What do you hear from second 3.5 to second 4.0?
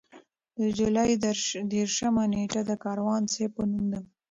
په نوم ده.